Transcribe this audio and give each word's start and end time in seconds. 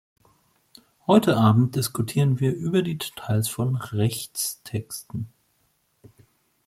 Heute 1.05 1.37
Abend 1.37 1.75
diskutieren 1.75 2.39
wir 2.39 2.55
über 2.55 2.81
die 2.81 2.97
Details 2.97 3.47
von 3.49 3.75
Rechtstexten. 3.75 5.27